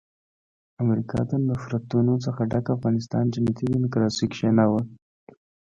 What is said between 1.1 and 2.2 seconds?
د نفرتونو